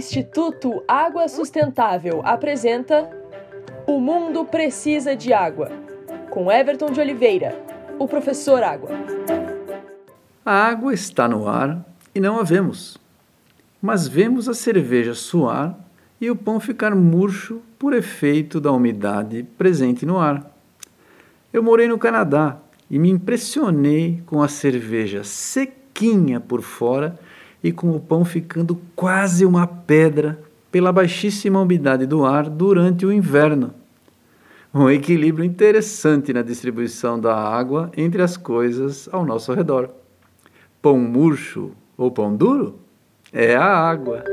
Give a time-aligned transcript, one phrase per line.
[0.00, 3.10] Instituto Água Sustentável apresenta
[3.86, 5.70] O Mundo Precisa de Água,
[6.30, 7.54] com Everton de Oliveira,
[7.98, 8.88] o professor Água.
[10.42, 11.84] A água está no ar
[12.14, 12.96] e não a vemos,
[13.80, 15.78] mas vemos a cerveja suar
[16.18, 20.50] e o pão ficar murcho por efeito da umidade presente no ar.
[21.52, 22.56] Eu morei no Canadá
[22.90, 27.18] e me impressionei com a cerveja sequinha por fora
[27.62, 30.38] e com o pão ficando quase uma pedra
[30.70, 33.74] pela baixíssima umidade do ar durante o inverno.
[34.72, 39.90] Um equilíbrio interessante na distribuição da água entre as coisas ao nosso redor.
[40.80, 42.78] Pão murcho ou pão duro?
[43.32, 44.24] É a água.